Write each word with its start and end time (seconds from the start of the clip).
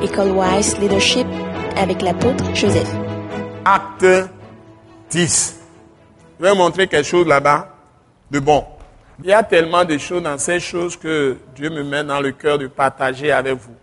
École 0.00 0.30
Wise 0.30 0.78
Leadership 0.78 1.26
avec 1.76 2.02
l'apôtre 2.02 2.44
Joseph. 2.54 2.88
Acte 3.64 4.06
10. 5.10 5.60
Je 6.38 6.44
vais 6.44 6.50
vous 6.50 6.56
montrer 6.56 6.86
quelque 6.86 7.04
chose 7.04 7.26
là-bas 7.26 7.74
de 8.30 8.38
bon. 8.38 8.64
Il 9.18 9.26
y 9.26 9.32
a 9.32 9.42
tellement 9.42 9.84
de 9.84 9.98
choses 9.98 10.22
dans 10.22 10.38
ces 10.38 10.60
choses 10.60 10.96
que 10.96 11.36
Dieu 11.56 11.68
me 11.70 11.82
met 11.82 12.04
dans 12.04 12.20
le 12.20 12.30
cœur 12.30 12.58
de 12.58 12.68
partager 12.68 13.32
avec 13.32 13.54
vous 13.54 13.74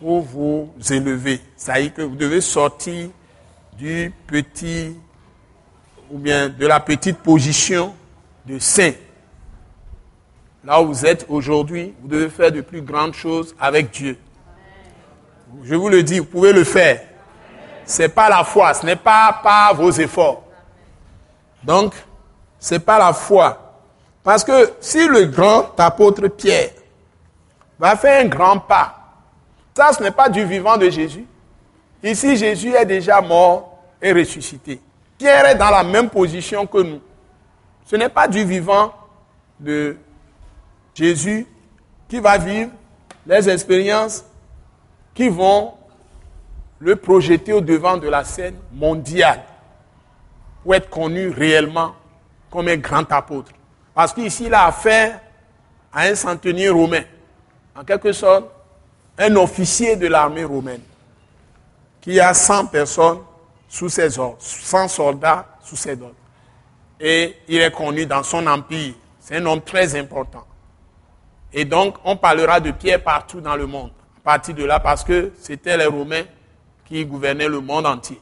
pour 0.00 0.22
vous 0.22 0.72
élever. 0.90 1.40
Est 1.68 1.94
que 1.94 2.02
vous 2.02 2.16
devez 2.16 2.40
sortir 2.40 3.10
du 3.78 4.12
petit 4.26 4.96
ou 6.10 6.18
bien 6.18 6.48
de 6.48 6.66
la 6.66 6.80
petite 6.80 7.18
position 7.18 7.94
de 8.44 8.58
saint. 8.58 8.92
Là 10.64 10.82
où 10.82 10.88
vous 10.88 11.06
êtes 11.06 11.26
aujourd'hui, 11.28 11.94
vous 12.02 12.08
devez 12.08 12.28
faire 12.28 12.50
de 12.50 12.60
plus 12.60 12.82
grandes 12.82 13.14
choses 13.14 13.54
avec 13.60 13.92
Dieu. 13.92 14.18
Je 15.62 15.74
vous 15.74 15.88
le 15.88 16.02
dis, 16.02 16.18
vous 16.18 16.26
pouvez 16.26 16.52
le 16.52 16.64
faire. 16.64 17.00
Ce 17.86 18.02
n'est 18.02 18.08
pas 18.08 18.28
la 18.28 18.44
foi, 18.44 18.74
ce 18.74 18.84
n'est 18.84 18.96
pas 18.96 19.40
par 19.42 19.74
vos 19.74 19.90
efforts. 19.90 20.42
Donc, 21.62 21.94
ce 22.58 22.74
n'est 22.74 22.80
pas 22.80 22.98
la 22.98 23.12
foi. 23.12 23.80
Parce 24.22 24.42
que 24.42 24.72
si 24.80 25.06
le 25.06 25.26
grand 25.26 25.78
apôtre 25.78 26.28
Pierre 26.28 26.70
va 27.78 27.96
faire 27.96 28.24
un 28.24 28.28
grand 28.28 28.58
pas, 28.58 28.94
ça 29.76 29.92
ce 29.92 30.02
n'est 30.02 30.10
pas 30.10 30.28
du 30.28 30.44
vivant 30.44 30.76
de 30.76 30.88
Jésus. 30.88 31.26
Ici, 32.02 32.36
Jésus 32.36 32.74
est 32.74 32.86
déjà 32.86 33.20
mort 33.20 33.78
et 34.00 34.12
ressuscité. 34.12 34.80
Pierre 35.18 35.46
est 35.46 35.54
dans 35.54 35.70
la 35.70 35.82
même 35.82 36.10
position 36.10 36.66
que 36.66 36.78
nous. 36.78 37.00
Ce 37.86 37.96
n'est 37.96 38.08
pas 38.08 38.28
du 38.28 38.44
vivant 38.44 38.92
de 39.60 39.96
Jésus 40.94 41.46
qui 42.08 42.20
va 42.20 42.38
vivre 42.38 42.70
les 43.26 43.48
expériences 43.48 44.24
qui 45.14 45.28
vont 45.28 45.74
le 46.78 46.96
projeter 46.96 47.52
au 47.52 47.60
devant 47.60 47.96
de 47.96 48.08
la 48.08 48.24
scène 48.24 48.56
mondiale 48.72 49.42
pour 50.62 50.74
être 50.74 50.90
connu 50.90 51.28
réellement 51.28 51.94
comme 52.50 52.68
un 52.68 52.76
grand 52.76 53.10
apôtre. 53.12 53.52
Parce 53.94 54.12
qu'ici, 54.12 54.44
il 54.46 54.54
a 54.54 54.66
affaire 54.66 55.20
à 55.92 56.02
un 56.02 56.14
centenier 56.14 56.68
romain, 56.68 57.04
en 57.76 57.84
quelque 57.84 58.12
sorte, 58.12 58.46
un 59.18 59.36
officier 59.36 59.96
de 59.96 60.08
l'armée 60.08 60.44
romaine, 60.44 60.82
qui 62.00 62.18
a 62.18 62.34
100 62.34 62.66
personnes 62.66 63.20
sous 63.68 63.88
ses 63.88 64.18
ordres, 64.18 64.36
100 64.40 64.88
soldats 64.88 65.46
sous 65.62 65.76
ses 65.76 65.92
ordres. 65.92 66.14
Et 66.98 67.36
il 67.48 67.60
est 67.60 67.70
connu 67.70 68.06
dans 68.06 68.22
son 68.22 68.46
empire. 68.46 68.94
C'est 69.20 69.36
un 69.36 69.46
homme 69.46 69.62
très 69.62 69.98
important. 69.98 70.44
Et 71.52 71.64
donc, 71.64 71.96
on 72.04 72.16
parlera 72.16 72.60
de 72.60 72.72
Pierre 72.72 73.02
partout 73.02 73.40
dans 73.40 73.56
le 73.56 73.66
monde, 73.66 73.92
partir 74.24 74.54
de 74.54 74.64
là, 74.64 74.80
parce 74.80 75.04
que 75.04 75.32
c'était 75.40 75.76
les 75.76 75.86
Romains 75.86 76.24
qui 76.86 77.04
gouvernaient 77.04 77.48
le 77.48 77.60
monde 77.60 77.86
entier. 77.86 78.18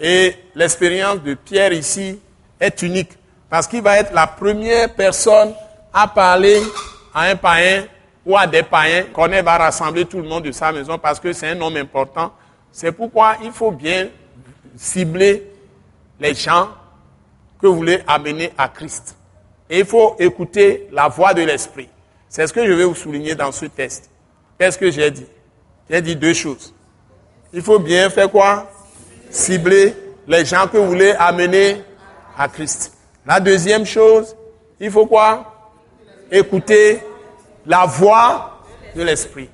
Et 0.00 0.34
l'expérience 0.54 1.22
de 1.22 1.34
Pierre 1.34 1.72
ici 1.72 2.20
est 2.58 2.82
unique, 2.82 3.12
parce 3.48 3.66
qu'il 3.66 3.82
va 3.82 3.98
être 3.98 4.12
la 4.12 4.26
première 4.26 4.92
personne 4.94 5.54
à 5.92 6.08
parler 6.08 6.60
à 7.14 7.22
un 7.22 7.36
païen 7.36 7.84
ou 8.24 8.36
à 8.36 8.46
des 8.46 8.62
païens, 8.62 9.04
qu'on 9.12 9.28
va 9.28 9.58
rassembler 9.58 10.04
tout 10.04 10.18
le 10.18 10.28
monde 10.28 10.44
de 10.44 10.52
sa 10.52 10.72
maison, 10.72 10.98
parce 10.98 11.20
que 11.20 11.32
c'est 11.32 11.48
un 11.48 11.60
homme 11.60 11.76
important. 11.76 12.32
C'est 12.70 12.92
pourquoi 12.92 13.36
il 13.42 13.52
faut 13.52 13.70
bien 13.70 14.08
cibler 14.76 15.50
les 16.18 16.34
gens 16.34 16.68
que 17.60 17.66
vous 17.66 17.76
voulez 17.76 18.00
amener 18.06 18.52
à 18.56 18.68
Christ. 18.68 19.16
Et 19.68 19.80
il 19.80 19.84
faut 19.84 20.16
écouter 20.18 20.88
la 20.92 21.08
voix 21.08 21.34
de 21.34 21.42
l'Esprit. 21.42 21.88
C'est 22.28 22.46
ce 22.46 22.52
que 22.52 22.66
je 22.66 22.72
vais 22.72 22.84
vous 22.84 22.94
souligner 22.94 23.34
dans 23.34 23.52
ce 23.52 23.66
test. 23.66 24.11
Qu'est-ce 24.58 24.78
que 24.78 24.90
j'ai 24.90 25.10
dit? 25.10 25.26
J'ai 25.90 26.00
dit 26.00 26.16
deux 26.16 26.34
choses. 26.34 26.74
Il 27.52 27.62
faut 27.62 27.78
bien 27.78 28.08
faire 28.10 28.30
quoi? 28.30 28.70
Cibler 29.30 29.94
les 30.26 30.44
gens 30.44 30.66
que 30.66 30.76
vous 30.76 30.86
voulez 30.86 31.12
amener 31.18 31.82
à 32.36 32.48
Christ. 32.48 32.92
La 33.26 33.40
deuxième 33.40 33.84
chose, 33.84 34.36
il 34.80 34.90
faut 34.90 35.06
quoi? 35.06 35.44
Écouter 36.30 37.02
la 37.66 37.86
voix 37.86 38.60
de 38.94 39.02
l'Esprit. 39.02 39.48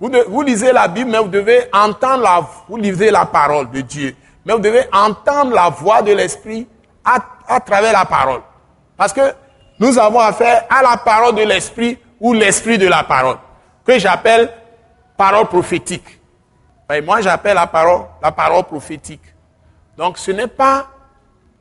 Vous, 0.00 0.10
vous, 0.28 0.42
lisez 0.42 0.72
la 0.72 0.88
Bible, 0.88 1.10
mais 1.10 1.18
vous 1.18 1.28
devez 1.28 1.64
entendre 1.72 2.22
la, 2.22 2.46
vous 2.68 2.76
lisez 2.76 3.10
la 3.10 3.24
parole 3.24 3.70
de 3.70 3.80
Dieu, 3.80 4.14
mais 4.44 4.52
vous 4.52 4.58
devez 4.58 4.84
entendre 4.92 5.54
la 5.54 5.70
voix 5.70 6.02
de 6.02 6.12
l'Esprit 6.12 6.66
à, 7.04 7.18
à 7.46 7.60
travers 7.60 7.92
la 7.92 8.04
parole. 8.04 8.40
Parce 8.96 9.12
que 9.12 9.32
nous 9.78 9.98
avons 9.98 10.20
affaire 10.20 10.64
à 10.68 10.82
la 10.82 10.96
parole 10.96 11.34
de 11.34 11.42
l'Esprit 11.42 11.98
ou 12.20 12.32
l'esprit 12.32 12.78
de 12.78 12.86
la 12.86 13.04
parole, 13.04 13.36
que 13.84 13.98
j'appelle 13.98 14.50
parole 15.16 15.46
prophétique. 15.46 16.20
Moi, 17.02 17.20
j'appelle 17.20 17.54
la 17.54 17.66
parole 17.66 18.06
la 18.22 18.32
parole 18.32 18.64
prophétique. 18.64 19.22
Donc, 19.96 20.18
ce 20.18 20.30
n'est 20.30 20.48
pas 20.48 20.88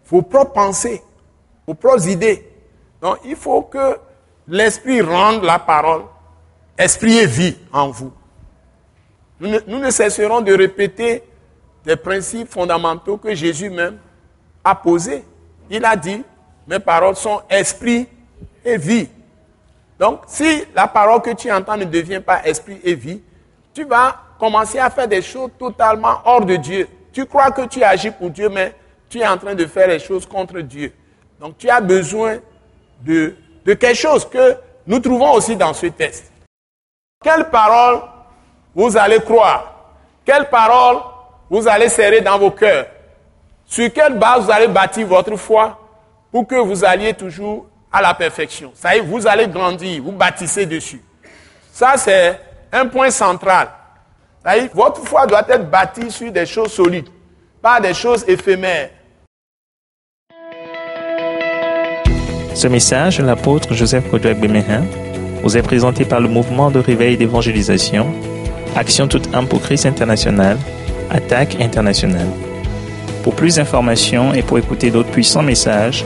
vos 0.06 0.22
propres 0.22 0.54
pensées, 0.54 1.02
vos 1.68 1.74
propres 1.74 2.08
idées. 2.08 2.50
Donc, 3.02 3.20
il 3.26 3.36
faut 3.36 3.62
que 3.64 4.00
l'esprit 4.48 5.02
rende 5.02 5.44
la 5.44 5.60
parole 5.60 6.04
esprit 6.78 7.18
et 7.18 7.26
vie 7.26 7.58
en 7.72 7.90
vous. 7.90 8.12
Nous 9.40 9.50
ne, 9.50 9.60
nous 9.68 9.80
ne 9.80 9.90
cesserons 9.90 10.42
de 10.42 10.54
répéter 10.54 11.24
des 11.86 11.96
principes 11.96 12.50
fondamentaux 12.50 13.18
que 13.18 13.34
Jésus 13.36 13.70
même 13.70 13.98
a 14.64 14.76
posés. 14.76 15.24
Il 15.70 15.84
a 15.86 15.96
dit, 15.96 16.24
mes 16.68 16.80
paroles 16.80 17.16
sont 17.16 17.42
esprit 17.50 18.08
et 18.64 18.78
vie. 18.78 19.10
Donc, 20.00 20.22
si 20.28 20.64
la 20.76 20.88
parole 20.88 21.22
que 21.22 21.32
tu 21.32 21.52
entends 21.52 21.78
ne 21.78 21.86
devient 21.86 22.20
pas 22.20 22.46
esprit 22.46 22.80
et 22.84 22.96
vie, 22.96 23.22
tu 23.74 23.84
vas 23.86 24.16
commencer 24.40 24.80
à 24.80 24.90
faire 24.90 25.08
des 25.08 25.22
choses 25.22 25.52
totalement 25.58 26.20
hors 26.26 26.46
de 26.46 26.56
Dieu. 26.56 26.88
Tu 27.12 27.26
crois 27.26 27.52
que 27.52 27.66
tu 27.68 27.84
agis 27.84 28.12
pour 28.12 28.30
Dieu, 28.30 28.50
mais 28.50 28.76
tu 29.10 29.20
es 29.20 29.28
en 29.28 29.38
train 29.38 29.56
de 29.56 29.66
faire 29.66 29.88
les 29.88 30.00
choses 30.00 30.26
contre 30.26 30.60
Dieu. 30.60 30.92
Donc, 31.40 31.58
tu 31.58 31.70
as 31.70 31.82
besoin 31.82 32.38
de, 33.02 33.36
de 33.66 33.74
quelque 33.74 33.98
chose 33.98 34.28
que 34.28 34.56
nous 34.86 35.00
trouvons 35.00 35.32
aussi 35.34 35.56
dans 35.56 35.74
ce 35.74 35.88
test. 35.88 36.32
Quelle 37.24 37.50
parole 37.50 38.02
vous 38.76 38.98
allez 38.98 39.20
croire? 39.20 39.74
Quelle 40.26 40.50
parole 40.50 40.98
vous 41.50 41.68
allez 41.68 41.90
serrer 41.90 42.22
dans 42.22 42.38
vos 42.38 42.52
cœurs? 42.52 42.88
Sur 43.66 43.92
quelle 43.94 44.18
base 44.18 44.46
vous 44.46 44.52
allez 44.52 44.68
bâtir 44.68 45.08
votre 45.08 45.36
foi 45.36 45.80
pour 46.32 46.46
que 46.48 46.56
vous 46.56 46.84
alliez 46.84 47.14
toujours 47.14 47.68
à 47.94 48.02
la 48.02 48.16
perfection. 48.16 48.72
Ça 48.74 48.96
y 48.96 48.98
est, 48.98 49.02
vous 49.02 49.28
allez 49.28 49.48
grandir, 49.48 50.02
vous 50.02 50.12
bâtissez 50.12 50.66
dessus. 50.66 51.02
Ça, 51.72 51.94
c'est 51.96 52.40
un 52.72 52.88
point 52.88 53.12
central. 53.12 53.70
Ça 54.44 54.58
y 54.58 54.62
est, 54.62 54.74
votre 54.74 55.06
foi 55.06 55.28
doit 55.28 55.46
être 55.48 55.70
bâtie 55.70 56.10
sur 56.10 56.32
des 56.32 56.48
choses 56.48 56.74
solides, 56.74 57.08
pas 57.62 57.80
des 57.80 57.94
choses 57.94 58.26
éphémères. 58.28 58.90
Ce 62.56 62.68
message 62.68 63.20
de 63.20 63.24
l'apôtre 63.24 63.74
Joseph 63.74 64.10
Kodouak 64.10 64.40
Bemehin 64.40 64.84
vous 65.44 65.58
est 65.58 65.62
présenté 65.62 66.06
par 66.06 66.20
le 66.20 66.28
mouvement 66.28 66.72
de 66.72 66.80
réveil 66.80 67.18
d'évangélisation, 67.18 68.14
Action 68.76 69.08
toute 69.08 69.34
âme 69.36 69.48
pour 69.48 69.62
Christ 69.62 69.86
international, 69.86 70.58
Attaque 71.12 71.58
internationale. 71.60 72.30
Pour 73.24 73.36
plus 73.36 73.56
d'informations 73.56 74.34
et 74.34 74.42
pour 74.42 74.58
écouter 74.58 74.90
d'autres 74.90 75.12
puissants 75.12 75.44
messages, 75.44 76.06